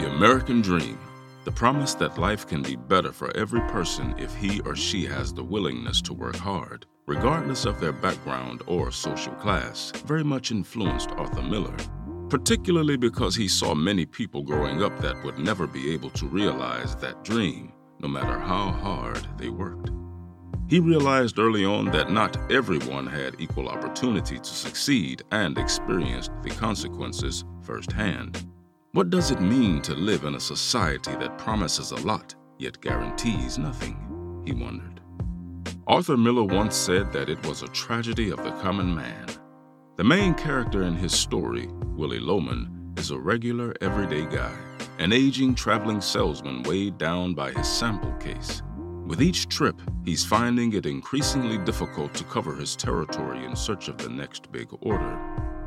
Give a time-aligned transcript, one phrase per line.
[0.00, 0.98] The American Dream
[1.44, 5.32] the promise that life can be better for every person if he or she has
[5.32, 11.10] the willingness to work hard, regardless of their background or social class, very much influenced
[11.12, 11.76] Arthur Miller,
[12.28, 16.94] particularly because he saw many people growing up that would never be able to realize
[16.96, 19.90] that dream, no matter how hard they worked.
[20.68, 26.50] He realized early on that not everyone had equal opportunity to succeed and experienced the
[26.50, 28.46] consequences firsthand.
[28.92, 33.56] What does it mean to live in a society that promises a lot yet guarantees
[33.56, 34.42] nothing?
[34.44, 35.00] He wondered.
[35.86, 39.28] Arthur Miller once said that it was a tragedy of the common man.
[39.96, 44.56] The main character in his story, Willy Loman, is a regular everyday guy,
[44.98, 48.60] an aging traveling salesman weighed down by his sample case.
[49.06, 53.98] With each trip, he's finding it increasingly difficult to cover his territory in search of
[53.98, 55.16] the next big order.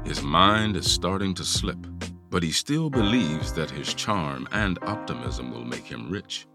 [0.03, 1.87] His mind is starting to slip,
[2.33, 6.47] but he still believes that his charm and optimism will make him rich.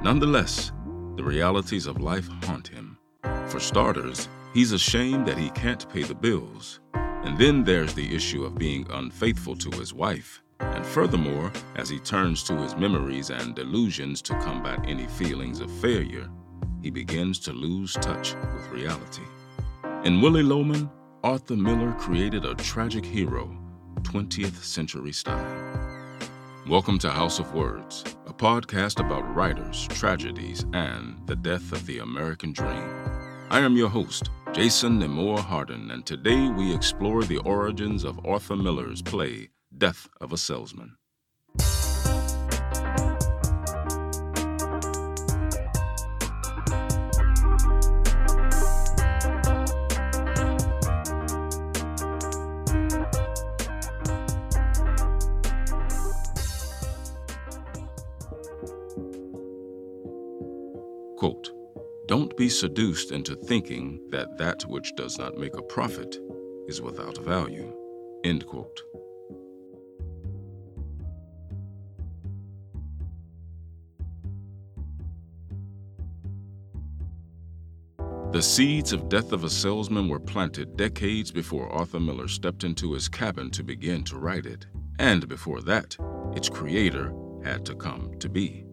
[0.00, 0.70] Nonetheless,
[1.16, 2.96] the realities of life haunt him.
[3.48, 6.78] For starters, he's ashamed that he can't pay the bills.
[6.94, 10.40] And then there's the issue of being unfaithful to his wife.
[10.60, 15.68] And furthermore, as he turns to his memories and delusions to combat any feelings of
[15.80, 16.30] failure,
[16.80, 19.24] he begins to lose touch with reality.
[20.04, 20.88] In Willy Loman,
[21.24, 23.63] Arthur Miller created a tragic hero
[24.02, 25.44] 20th century style.
[26.68, 31.98] Welcome to House of Words, a podcast about writers, tragedies, and the death of the
[31.98, 32.84] American dream.
[33.50, 38.56] I am your host, Jason Nemore Hardin, and today we explore the origins of Arthur
[38.56, 40.96] Miller's play, Death of a Salesman.
[62.36, 66.18] Be seduced into thinking that that which does not make a profit
[66.66, 67.72] is without value.
[68.24, 68.80] End quote.
[78.32, 82.94] The seeds of Death of a Salesman were planted decades before Arthur Miller stepped into
[82.94, 84.66] his cabin to begin to write it.
[84.98, 85.96] And before that,
[86.34, 87.14] its creator
[87.44, 88.64] had to come to be.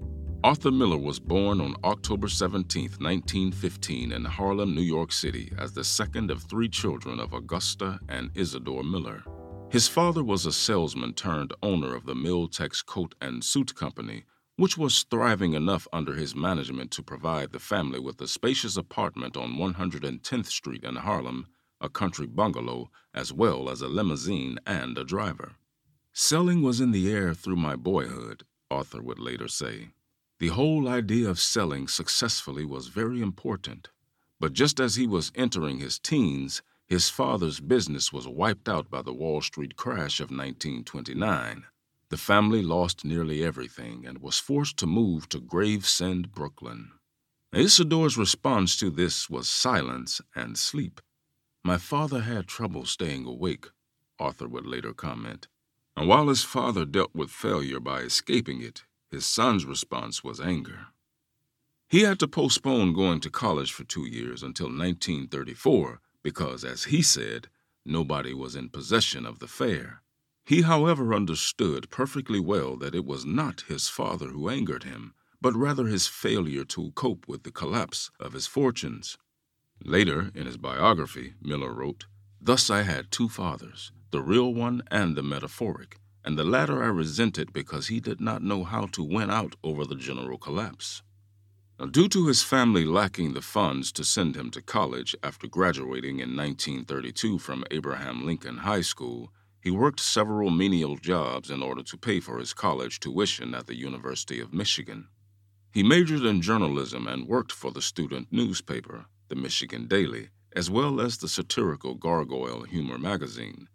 [0.44, 5.84] Arthur Miller was born on October 17, 1915, in Harlem, New York City, as the
[5.84, 9.24] second of three children of Augusta and Isidore Miller.
[9.70, 14.24] His father was a salesman turned owner of the Miltex Coat and Suit Company,
[14.56, 19.38] which was thriving enough under his management to provide the family with a spacious apartment
[19.38, 21.46] on 110th Street in Harlem,
[21.80, 25.52] a country bungalow, as well as a limousine and a driver.
[26.14, 29.90] Selling was in the air through my boyhood, Arthur would later say.
[30.42, 33.90] The whole idea of selling successfully was very important.
[34.40, 39.04] But just as he was entering his teens, his father's business was wiped out by
[39.04, 41.66] the Wall Street crash of 1929.
[42.10, 46.90] The family lost nearly everything and was forced to move to Gravesend, Brooklyn.
[47.54, 51.02] Isidore's response to this was silence and sleep.
[51.64, 53.68] My father had trouble staying awake,
[54.18, 55.48] Arthur would later comment.
[55.96, 60.88] And while his father dealt with failure by escaping it, his son's response was anger.
[61.90, 67.02] He had to postpone going to college for two years until 1934 because, as he
[67.02, 67.50] said,
[67.86, 70.02] nobody was in possession of the fare.
[70.46, 75.56] He, however, understood perfectly well that it was not his father who angered him, but
[75.56, 79.18] rather his failure to cope with the collapse of his fortunes.
[79.84, 82.06] Later, in his biography, Miller wrote,
[82.40, 86.88] Thus I had two fathers, the real one and the metaphoric and the latter I
[86.88, 91.02] resented because he did not know how to win out over the general collapse.
[91.80, 96.20] Now, due to his family lacking the funds to send him to college after graduating
[96.20, 101.98] in 1932 from Abraham Lincoln High School, he worked several menial jobs in order to
[101.98, 105.08] pay for his college tuition at the University of Michigan.
[105.72, 111.00] He majored in journalism and worked for the student newspaper, the Michigan Daily, as well
[111.00, 113.70] as the satirical Gargoyle humor magazine.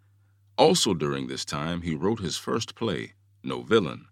[0.58, 3.12] Also during this time, he wrote his first play,
[3.42, 4.06] No Villain.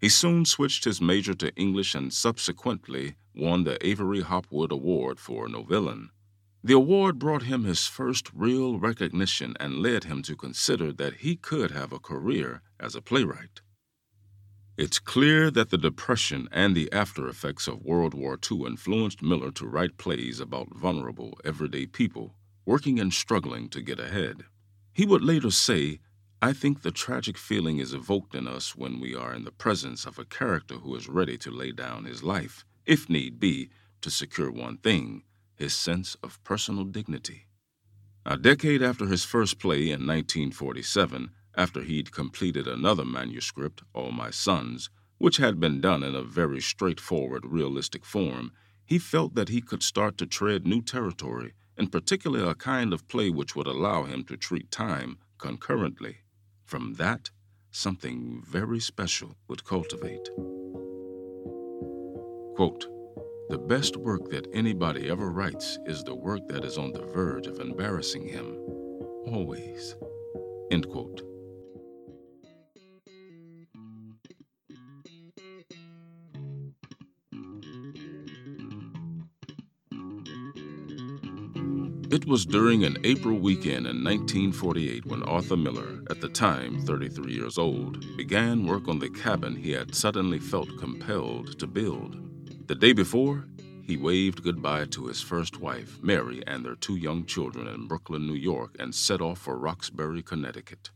[0.00, 5.48] He soon switched his major to English and subsequently won the Avery Hopwood Award for
[5.48, 6.10] No Villain.
[6.64, 11.36] The award brought him his first real recognition and led him to consider that he
[11.36, 13.60] could have a career as a playwright.
[14.76, 19.52] It's clear that the Depression and the after effects of World War II influenced Miller
[19.52, 22.34] to write plays about vulnerable, everyday people
[22.66, 24.44] working and struggling to get ahead.
[24.96, 26.00] He would later say,
[26.40, 30.06] I think the tragic feeling is evoked in us when we are in the presence
[30.06, 33.68] of a character who is ready to lay down his life, if need be,
[34.00, 37.46] to secure one thing his sense of personal dignity.
[38.24, 44.30] A decade after his first play in 1947, after he'd completed another manuscript, All My
[44.30, 44.88] Sons,
[45.18, 48.50] which had been done in a very straightforward, realistic form,
[48.86, 53.06] he felt that he could start to tread new territory, in particular a kind of
[53.08, 56.18] play which would allow him to treat time concurrently.
[56.64, 57.30] From that,
[57.70, 60.28] something very special would cultivate.
[62.56, 62.86] Quote,
[63.48, 67.46] the best work that anybody ever writes is the work that is on the verge
[67.46, 68.56] of embarrassing him.
[69.26, 69.94] Always.
[70.70, 71.22] End quote.
[82.16, 87.30] It was during an April weekend in 1948 when Arthur Miller, at the time 33
[87.30, 92.16] years old, began work on the cabin he had suddenly felt compelled to build.
[92.68, 93.44] The day before,
[93.82, 98.26] he waved goodbye to his first wife, Mary, and their two young children in Brooklyn,
[98.26, 100.88] New York, and set off for Roxbury, Connecticut.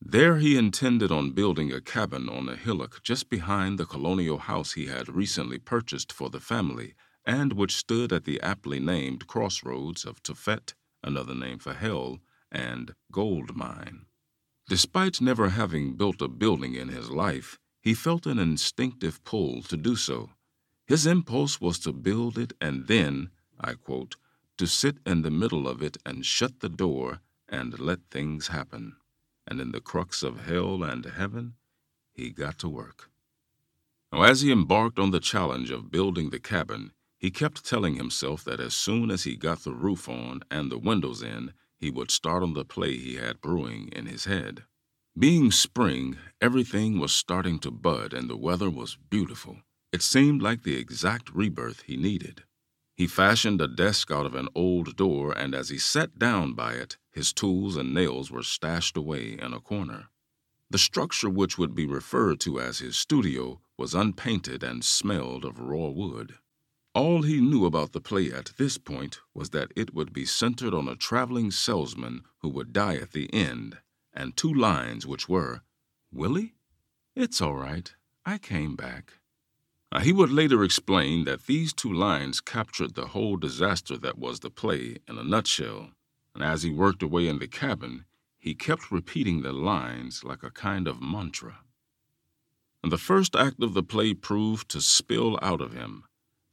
[0.00, 4.72] There he intended on building a cabin on a hillock just behind the colonial house
[4.72, 6.94] he had recently purchased for the family
[7.26, 12.20] and which stood at the aptly named crossroads of Tophet, another name for hell,
[12.52, 14.06] and gold mine.
[14.68, 19.76] Despite never having built a building in his life, he felt an instinctive pull to
[19.76, 20.30] do so.
[20.86, 23.30] His impulse was to build it and then,
[23.60, 24.16] I quote,
[24.58, 28.96] to sit in the middle of it and shut the door and let things happen.
[29.46, 31.54] And in the crux of hell and heaven,
[32.12, 33.10] he got to work.
[34.12, 38.44] Now, as he embarked on the challenge of building the cabin, he kept telling himself
[38.44, 42.10] that as soon as he got the roof on and the windows in, he would
[42.10, 44.64] start on the play he had brewing in his head.
[45.18, 49.62] Being spring, everything was starting to bud and the weather was beautiful.
[49.92, 52.44] It seemed like the exact rebirth he needed.
[52.96, 56.74] He fashioned a desk out of an old door, and as he sat down by
[56.74, 60.08] it, his tools and nails were stashed away in a corner.
[60.70, 65.60] The structure, which would be referred to as his studio, was unpainted and smelled of
[65.60, 66.38] raw wood.
[66.96, 70.72] All he knew about the play at this point was that it would be centered
[70.72, 73.76] on a traveling salesman who would die at the end,
[74.14, 75.60] and two lines which were,
[76.10, 76.54] Willy?
[77.14, 77.94] It's all right.
[78.24, 79.12] I came back.
[79.92, 84.40] Now, he would later explain that these two lines captured the whole disaster that was
[84.40, 85.90] the play in a nutshell,
[86.34, 88.06] and as he worked away in the cabin,
[88.38, 91.58] he kept repeating the lines like a kind of mantra.
[92.82, 96.04] And the first act of the play proved to spill out of him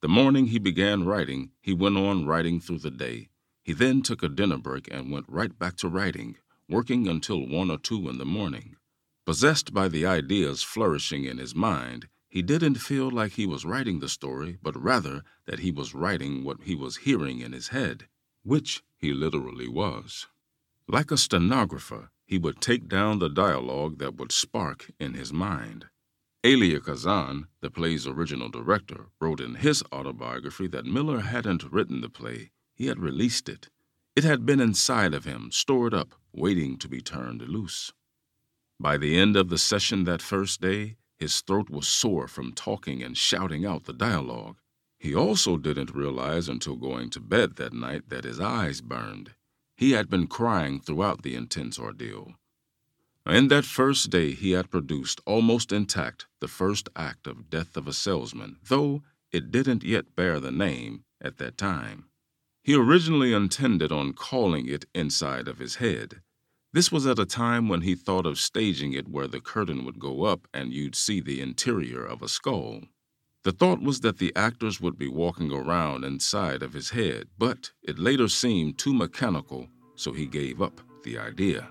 [0.04, 3.30] the morning he began writing, he went on writing through the day.
[3.64, 6.36] He then took a dinner break and went right back to writing,
[6.68, 8.76] working until one or two in the morning.
[9.26, 14.02] Possessed by the ideas flourishing in his mind, he didn't feel like he was writing
[14.02, 18.10] the story, but rather that he was writing what he was hearing in his head,
[18.44, 20.28] which he literally was.
[20.86, 25.86] Like a stenographer, he would take down the dialogue that would spark in his mind.
[26.45, 32.10] Elia Kazan, the play's original director, wrote in his autobiography that Miller hadn't written the
[32.10, 33.69] play, he had released it.
[34.13, 37.94] It had been inside of him, stored up, waiting to be turned loose.
[38.78, 43.01] By the end of the session that first day, his throat was sore from talking
[43.01, 44.57] and shouting out the dialogue.
[45.00, 49.33] He also didn't realize until going to bed that night that his eyes burned.
[49.78, 52.33] He had been crying throughout the intense ordeal.
[53.25, 57.87] In that first day, he had produced, almost intact, the first act of Death of
[57.87, 59.01] a Salesman, though
[59.31, 62.09] it didn't yet bear the name at that time.
[62.63, 66.21] He originally intended on calling it Inside of His Head.
[66.73, 69.99] This was at a time when he thought of staging it where the curtain would
[69.99, 72.81] go up and you'd see the interior of a skull.
[73.44, 77.71] The thought was that the actors would be walking around inside of his head, but
[77.81, 81.69] it later seemed too mechanical, so he gave up the idea.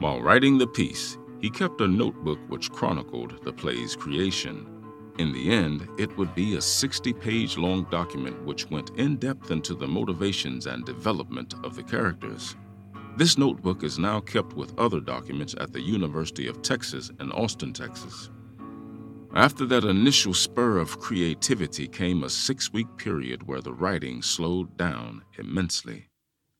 [0.00, 4.66] While writing the piece, he kept a notebook which chronicled the play's creation.
[5.18, 9.50] In the end, it would be a 60 page long document which went in depth
[9.50, 12.54] into the motivations and development of the characters.
[13.16, 17.72] This notebook is now kept with other documents at the University of Texas in Austin,
[17.72, 18.30] Texas.
[19.34, 24.76] After that initial spur of creativity came a six week period where the writing slowed
[24.76, 26.08] down immensely.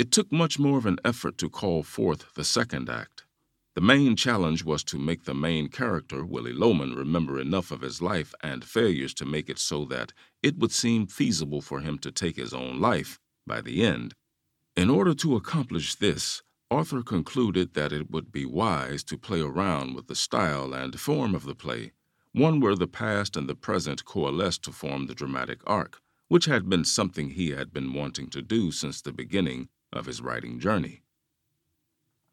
[0.01, 3.25] It took much more of an effort to call forth the second act.
[3.79, 8.03] The main challenge was to make the main character, Willy Loman, remember enough of his
[8.03, 12.11] life and failures to make it so that it would seem feasible for him to
[12.11, 14.15] take his own life by the end.
[14.77, 16.43] In order to accomplish this,
[16.73, 21.33] Arthur concluded that it would be wise to play around with the style and form
[21.33, 21.93] of the play,
[22.33, 26.69] one where the past and the present coalesced to form the dramatic arc, which had
[26.69, 31.03] been something he had been wanting to do since the beginning of his writing journey.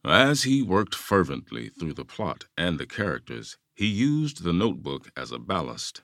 [0.07, 5.31] As he worked fervently through the plot and the characters, he used the notebook as
[5.31, 6.03] a ballast.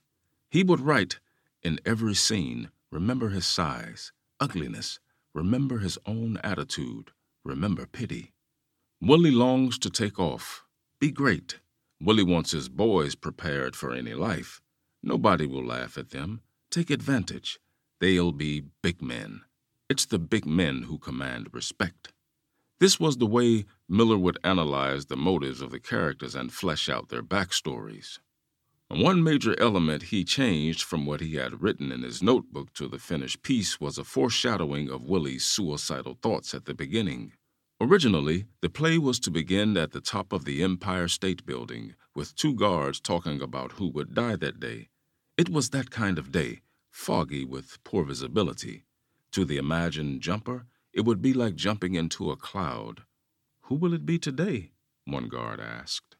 [0.49, 1.19] He would write,
[1.61, 4.99] in every scene, remember his size, ugliness,
[5.35, 7.11] remember his own attitude,
[7.45, 8.33] remember pity.
[8.99, 10.65] Willy longs to take off,
[10.99, 11.59] be great.
[12.01, 14.61] Willy wants his boys prepared for any life.
[15.03, 16.41] Nobody will laugh at them,
[16.71, 17.59] take advantage.
[17.99, 19.41] They'll be big men.
[19.91, 22.13] It's the big men who command respect.
[22.81, 27.09] This was the way Miller would analyze the motives of the characters and flesh out
[27.09, 28.17] their backstories.
[28.87, 32.97] One major element he changed from what he had written in his notebook to the
[32.97, 37.33] finished piece was a foreshadowing of Willy's suicidal thoughts at the beginning.
[37.79, 42.35] Originally, the play was to begin at the top of the Empire State Building, with
[42.35, 44.89] two guards talking about who would die that day.
[45.37, 48.85] It was that kind of day, foggy with poor visibility.
[49.33, 53.03] To the imagined jumper, it would be like jumping into a cloud.
[53.63, 54.71] Who will it be today?
[55.05, 56.15] One guard asked.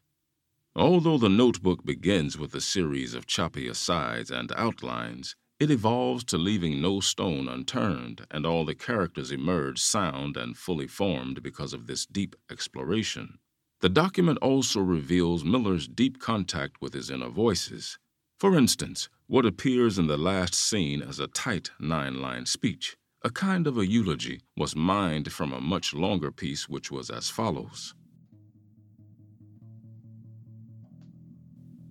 [0.74, 6.38] Although the notebook begins with a series of choppy asides and outlines, it evolves to
[6.38, 11.86] leaving no stone unturned, and all the characters emerge sound and fully formed because of
[11.86, 13.38] this deep exploration.
[13.80, 17.98] The document also reveals Miller's deep contact with his inner voices.
[18.38, 23.30] For instance, what appears in the last scene as a tight nine line speech a
[23.30, 27.94] kind of a eulogy was mined from a much longer piece which was as follows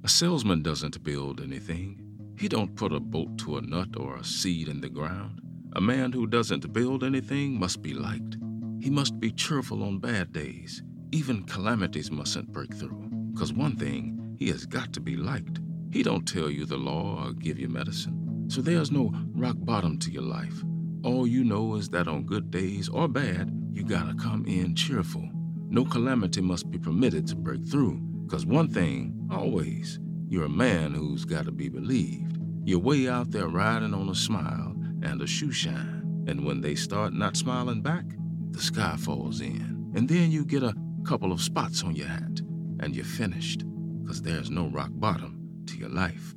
[0.03, 2.01] A salesman doesn't build anything.
[2.35, 5.41] He don't put a bolt to a nut or a seed in the ground.
[5.75, 8.37] A man who doesn't build anything must be liked.
[8.81, 10.81] He must be cheerful on bad days.
[11.11, 13.11] Even calamities mustn't break through.
[13.37, 15.59] Cause one thing, he has got to be liked.
[15.91, 18.47] He don't tell you the law or give you medicine.
[18.49, 20.63] So there's no rock bottom to your life.
[21.03, 25.27] All you know is that on good days or bad, you gotta come in cheerful.
[25.69, 30.93] No calamity must be permitted to break through, because one thing, always, you're a man
[30.93, 32.37] who's gotta be believed.
[32.63, 36.75] You're way out there riding on a smile and a shoe shine, and when they
[36.75, 38.05] start not smiling back,
[38.51, 42.41] the sky falls in, and then you get a couple of spots on your hat,
[42.79, 43.63] and you're finished,
[44.03, 46.35] because there's no rock bottom to your life.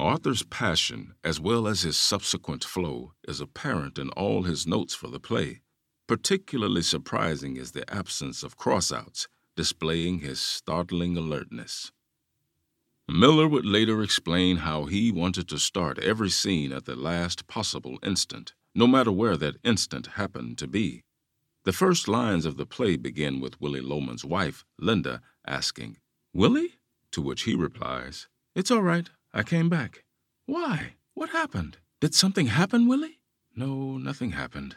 [0.00, 5.08] Arthur's passion, as well as his subsequent flow, is apparent in all his notes for
[5.08, 5.60] the play.
[6.06, 11.92] Particularly surprising is the absence of crossouts, displaying his startling alertness.
[13.06, 17.98] Miller would later explain how he wanted to start every scene at the last possible
[18.02, 21.02] instant, no matter where that instant happened to be.
[21.64, 25.98] The first lines of the play begin with Willy Loman's wife, Linda, asking,
[26.32, 26.78] Willy?
[27.12, 29.10] To which he replies, It's all right.
[29.32, 30.04] I came back.
[30.46, 30.94] Why?
[31.14, 31.78] What happened?
[32.00, 33.20] Did something happen, Willy?
[33.54, 34.76] No, nothing happened.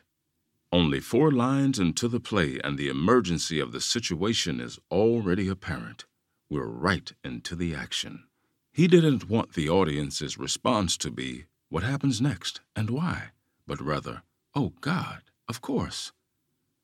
[0.71, 6.05] Only four lines into the play, and the emergency of the situation is already apparent.
[6.49, 8.25] We're right into the action.
[8.71, 13.29] He didn't want the audience's response to be, What happens next, and why?
[13.65, 14.23] but rather,
[14.55, 16.11] Oh God, of course.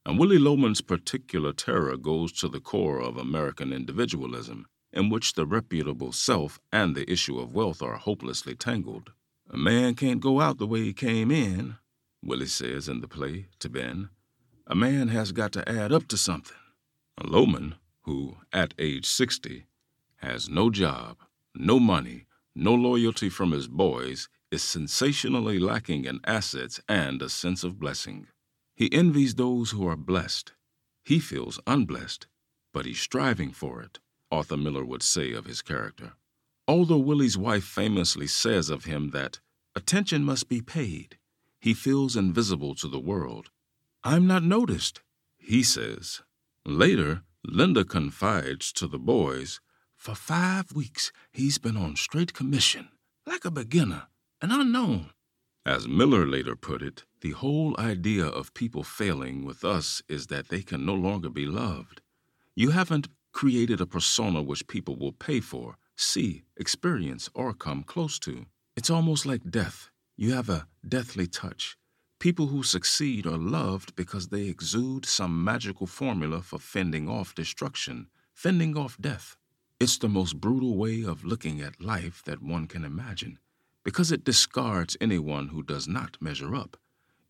[0.05, 5.45] And Willy Loman's particular terror goes to the core of American individualism in which the
[5.45, 9.11] reputable self and the issue of wealth are hopelessly tangled.
[9.49, 11.77] A man can't go out the way he came in,
[12.23, 14.09] Willy says in the play to Ben.
[14.67, 16.57] A man has got to add up to something.
[17.17, 19.65] A Loman, who, at age 60,
[20.17, 21.17] has no job,
[21.55, 27.63] no money, no loyalty from his boys, is sensationally lacking in assets and a sense
[27.63, 28.27] of blessing.
[28.75, 30.53] He envies those who are blessed.
[31.03, 32.27] He feels unblessed,
[32.73, 33.99] but he's striving for it.
[34.31, 36.13] Arthur Miller would say of his character.
[36.67, 39.39] Although Willy's wife famously says of him that
[39.75, 41.17] attention must be paid,
[41.59, 43.49] he feels invisible to the world.
[44.03, 45.01] I'm not noticed,
[45.37, 46.21] he says.
[46.65, 49.59] Later, Linda confides to the boys
[49.95, 52.89] for five weeks he's been on straight commission,
[53.25, 54.07] like a beginner,
[54.41, 55.09] an unknown.
[55.65, 60.47] As Miller later put it, the whole idea of people failing with us is that
[60.47, 62.01] they can no longer be loved.
[62.55, 68.19] You haven't created a persona which people will pay for, see, experience, or come close
[68.19, 68.45] to.
[68.75, 69.89] It's almost like death.
[70.15, 71.77] You have a deathly touch.
[72.19, 78.07] People who succeed are loved because they exude some magical formula for fending off destruction,
[78.33, 79.37] fending off death.
[79.79, 83.39] It's the most brutal way of looking at life that one can imagine,
[83.85, 86.75] because it discards anyone who does not measure up.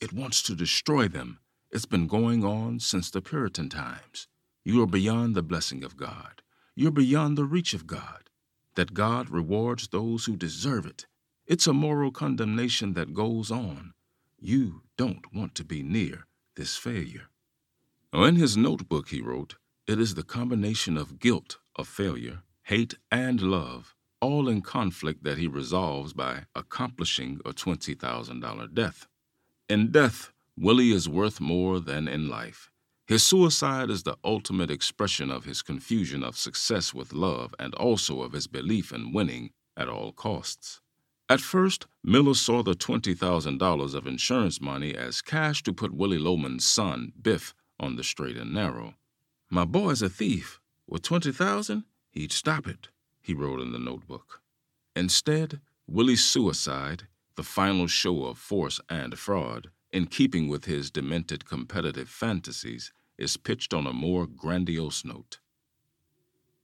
[0.01, 1.39] It wants to destroy them.
[1.70, 4.27] It's been going on since the Puritan times.
[4.63, 6.42] You are beyond the blessing of God.
[6.75, 8.30] You're beyond the reach of God.
[8.75, 11.06] That God rewards those who deserve it.
[11.48, 13.94] It's a moral condemnation that goes on.
[14.39, 17.30] You don't want to be near this failure.
[18.13, 19.56] In his notebook, he wrote,
[19.88, 25.38] It is the combination of guilt of failure, hate, and love, all in conflict that
[25.38, 29.08] he resolves by accomplishing a $20,000 death.
[29.68, 32.68] In death, Willy is worth more than in life.
[33.10, 38.22] His suicide is the ultimate expression of his confusion of success with love and also
[38.22, 40.80] of his belief in winning at all costs.
[41.28, 46.68] At first, Miller saw the $20,000 of insurance money as cash to put Willy Loman's
[46.68, 48.94] son, Biff, on the straight and narrow.
[49.50, 50.60] My boy's a thief.
[50.86, 52.89] With 20,000, he'd stop it,
[53.20, 54.44] he wrote in the notebook.
[54.96, 61.46] Instead, Willy's suicide, the final show of force and fraud, in keeping with his demented
[61.46, 65.39] competitive fantasies, is pitched on a more grandiose note.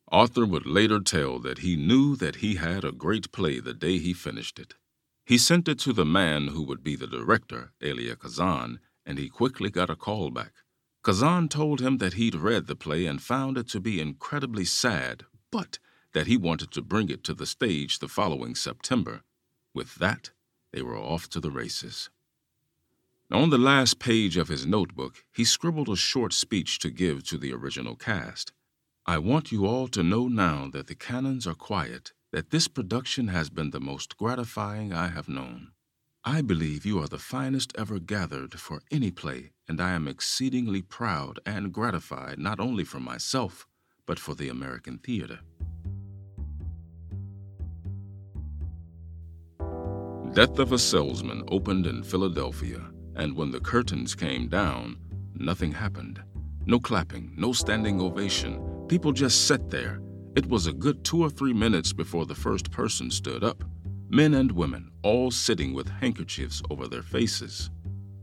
[0.08, 3.98] Arthur would later tell that he knew that he had a great play the day
[4.00, 4.76] he finished it.
[5.26, 9.30] He sent it to the man who would be the director, Elia Kazan, and he
[9.30, 10.54] quickly got a call back.
[11.04, 15.26] Kazan told him that he'd read the play and found it to be incredibly sad,
[15.52, 15.80] but
[16.14, 19.22] that he wanted to bring it to the stage the following September.
[19.74, 20.32] With that,
[20.72, 22.10] they were off to the races.
[23.32, 27.40] On the last page of his notebook, he scribbled a short speech to give to
[27.40, 28.54] the original cast.
[29.08, 33.30] I want you all to know now that the cannons are quiet, that this production
[33.30, 35.72] has been the most gratifying I have known.
[36.24, 40.84] I believe you are the finest ever gathered for any play, and I am exceedingly
[40.84, 43.66] proud and gratified not only for myself,
[44.06, 45.40] but for the American theater.
[50.34, 54.98] Death of a Salesman opened in Philadelphia and when the curtains came down,
[55.34, 56.22] nothing happened.
[56.66, 58.86] No clapping, no standing ovation.
[58.88, 60.02] People just sat there.
[60.36, 63.64] It was a good two or three minutes before the first person stood up.
[64.10, 67.70] Men and women, all sitting with handkerchiefs over their faces.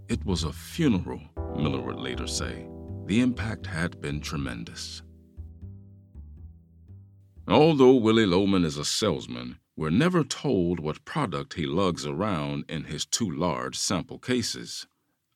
[0.09, 1.21] It was a funeral,
[1.57, 2.67] Miller would later say.
[3.07, 5.03] The impact had been tremendous.
[7.49, 12.85] Although Willy Loman is a salesman, we're never told what product he lugs around in
[12.85, 14.87] his two large sample cases.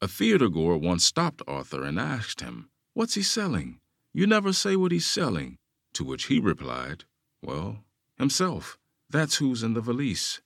[0.03, 3.81] A theatergoer once stopped Arthur and asked him, What's he selling?
[4.13, 5.57] You never say what he's selling.
[5.95, 7.05] To which he replied,
[7.43, 7.85] Well,
[8.19, 8.79] himself.
[9.09, 10.41] That's who's in the valise.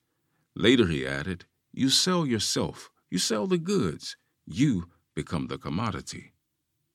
[0.55, 2.91] Later he added, You sell yourself.
[3.11, 4.17] You sell the goods.
[4.47, 6.33] You become the commodity.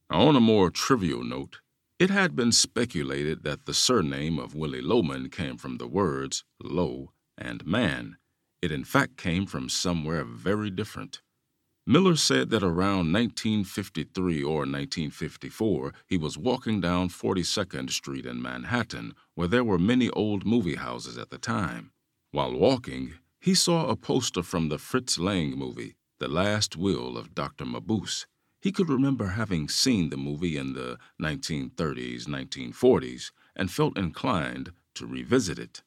[0.10, 1.60] On a more trivial note,
[1.98, 7.14] it had been speculated that the surname of Willy Loman came from the words "low"
[7.38, 8.18] and "man."
[8.62, 11.22] It in fact came from somewhere very different.
[11.88, 19.14] Miller said that around 1953 or 1954 he was walking down 42nd Street in Manhattan,
[19.36, 21.92] where there were many old movie houses at the time.
[22.32, 27.36] While walking, he saw a poster from the Fritz Lang movie, The Last Will of
[27.36, 27.66] Dr.
[27.66, 28.26] Mabuse.
[28.66, 35.06] He could remember having seen the movie in the 1930s, 1940s, and felt inclined to
[35.06, 35.84] revisit it.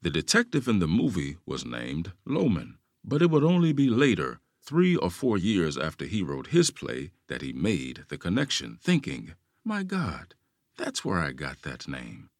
[0.00, 4.94] The detective in the movie was named Loman, but it would only be later, three
[4.94, 9.82] or four years after he wrote his play, that he made the connection, thinking, My
[9.82, 10.36] God,
[10.76, 12.30] that's where I got that name.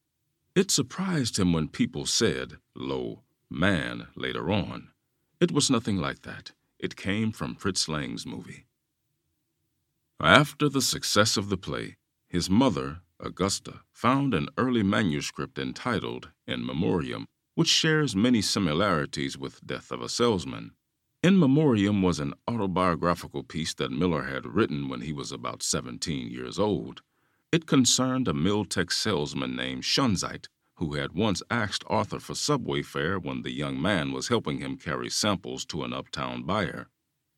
[0.55, 4.93] It surprised him when people said, Lo, man, later on.
[5.41, 6.53] It was nothing like that.
[6.79, 8.67] It came from Fritz Lang's movie.
[10.23, 11.97] After the success of the play,
[12.29, 19.65] his mother, Augusta, found an early manuscript entitled In Memoriam, which shares many similarities with
[19.65, 20.73] Death of a Salesman.
[21.23, 26.31] In Memoriam was an autobiographical piece that Miller had written when he was about 17
[26.31, 27.01] years old.
[27.51, 33.19] It concerned a Miltex salesman named Schoenzeit, who had once asked Arthur for subway fare
[33.19, 36.91] when the young man was helping him carry samples to an uptown buyer.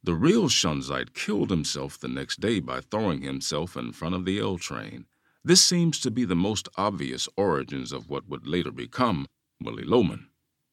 [0.04, 4.40] The real Schoenzeit killed himself the next day by throwing himself in front of the
[4.40, 5.06] L train.
[5.44, 9.26] This seems to be the most obvious origins of what would later become
[9.60, 10.28] Willy Loman.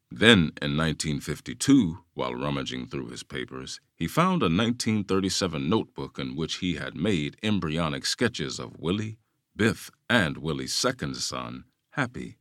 [0.10, 6.56] Then, in 1952, while rummaging through his papers, he found a 1937 notebook in which
[6.56, 9.20] he had made embryonic sketches of Willy,
[9.56, 12.38] Biff, and Willy's second son, Happy.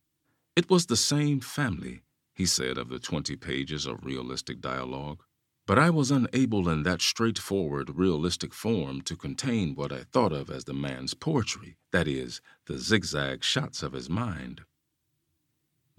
[0.57, 2.01] It was the same family,
[2.33, 5.23] he said of the 20 pages of realistic dialogue.
[5.69, 10.49] But I was unable in that straightforward, realistic form to contain what I thought of
[10.49, 14.63] as the man's poetry, that is, the zigzag shots of his mind.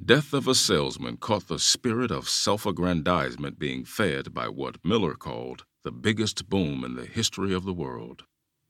[0.04, 5.14] Death of a Salesman caught the spirit of self aggrandizement being fed by what Miller
[5.14, 8.24] called the biggest boom in the history of the world.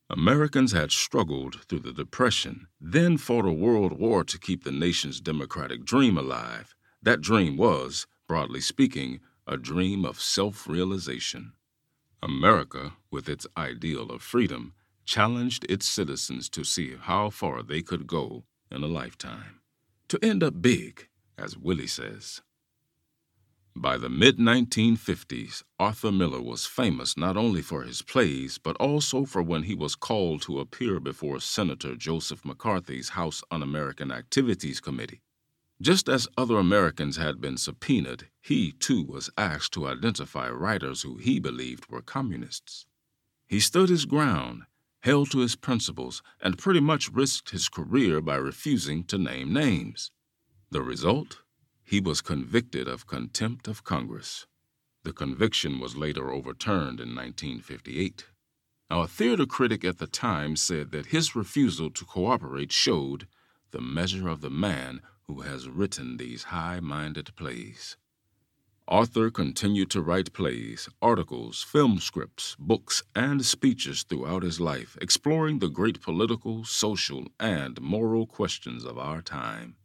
[0.10, 5.22] Americans had struggled through the Depression, then fought a world war to keep the nation's
[5.22, 6.76] democratic dream alive.
[7.02, 11.54] That dream was, broadly speaking, a dream of self realization.
[12.22, 14.74] America, with its ideal of freedom,
[15.06, 19.60] challenged its citizens to see how far they could go in a lifetime.
[20.10, 22.42] To end up big, as Willy says.
[23.76, 29.26] By the mid 1950s, Arthur Miller was famous not only for his plays, but also
[29.26, 34.80] for when he was called to appear before Senator Joseph McCarthy's House Un American Activities
[34.80, 35.22] Committee.
[35.82, 41.16] Just as other Americans had been subpoenaed, he too was asked to identify writers who
[41.16, 42.86] he believed were communists.
[43.48, 44.64] He stood his ground,
[45.02, 50.12] held to his principles, and pretty much risked his career by refusing to name names.
[50.70, 51.44] The result?
[51.86, 54.48] He was convicted of contempt of Congress.
[55.04, 58.26] The conviction was later overturned in 1958.
[58.90, 63.28] Now, a theater critic at the time said that his refusal to cooperate showed
[63.72, 67.98] the measure of the man who has written these high minded plays.
[68.88, 75.60] Arthur continued to write plays, articles, film scripts, books, and speeches throughout his life, exploring
[75.60, 79.76] the great political, social, and moral questions of our time.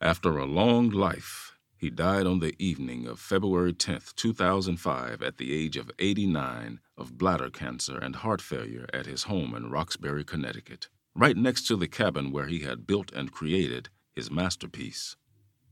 [0.00, 5.52] After a long life, he died on the evening of February 10, 2005, at the
[5.52, 10.88] age of 89 of bladder cancer and heart failure at his home in Roxbury, Connecticut,
[11.14, 15.14] right next to the cabin where he had built and created his masterpiece.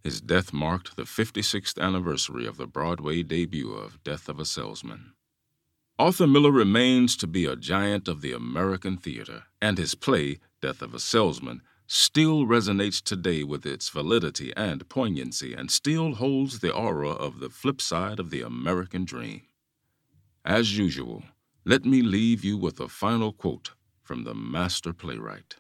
[0.05, 5.15] His death marked the 56th anniversary of the Broadway debut of Death of a Salesman.
[5.99, 10.81] Arthur Miller remains to be a giant of the American theater, and his play, Death
[10.81, 16.73] of a Salesman, still resonates today with its validity and poignancy and still holds the
[16.73, 19.43] aura of the flip side of the American dream.
[20.45, 21.25] As usual,
[21.65, 23.71] let me leave you with a final quote
[24.05, 25.57] from the master playwright.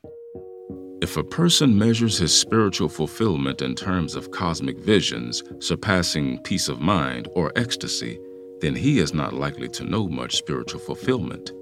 [1.02, 6.80] If a person measures his spiritual fulfillment in terms of cosmic visions, surpassing peace of
[6.80, 8.18] mind or ecstasy,
[8.60, 11.52] then he is not likely to know much spiritual fulfillment.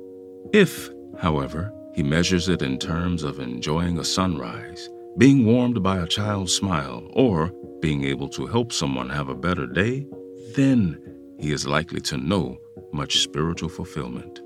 [0.53, 6.07] If, however, he measures it in terms of enjoying a sunrise, being warmed by a
[6.07, 10.07] child's smile, or being able to help someone have a better day,
[10.55, 11.01] then
[11.41, 12.57] he is likely to know
[12.93, 14.41] much spiritual fulfillment.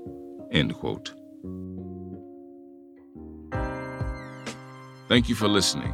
[0.51, 1.13] End quote.
[5.09, 5.91] Thank you for listening.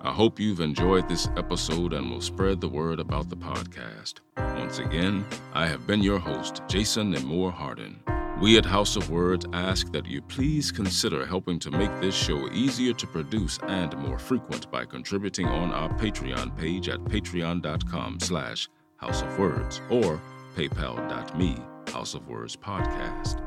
[0.00, 4.20] I hope you've enjoyed this episode and will spread the word about the podcast.
[4.38, 8.00] Once again, I have been your host, Jason Nemore Hardin.
[8.40, 12.50] We at House of Words ask that you please consider helping to make this show
[12.52, 18.70] easier to produce and more frequent by contributing on our Patreon page at patreon.com slash
[18.96, 20.18] House of Words or
[20.56, 21.58] paypal.me
[21.92, 23.42] House of Words Podcast.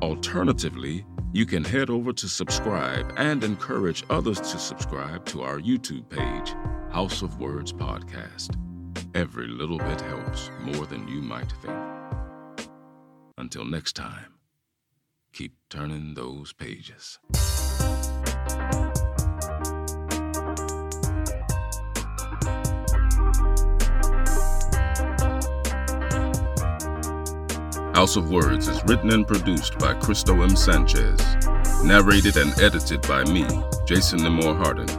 [0.00, 6.08] Alternatively, you can head over to subscribe and encourage others to subscribe to our YouTube
[6.08, 6.54] page,
[6.92, 8.56] House of Words Podcast.
[9.14, 12.68] Every little bit helps more than you might think.
[13.38, 14.34] Until next time,
[15.32, 17.18] keep turning those pages.
[28.02, 30.56] House of Words is written and produced by Cristo M.
[30.56, 31.20] Sanchez,
[31.84, 33.46] narrated and edited by me,
[33.86, 34.90] Jason Nemore Hardin,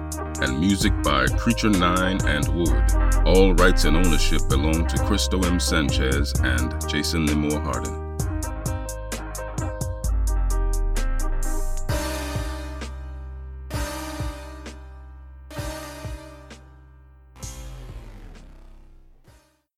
[0.41, 3.25] and music by Creature Nine and Wood.
[3.25, 5.59] All rights and ownership belong to Cristo M.
[5.59, 8.02] Sanchez and Jason Nemore Hardin.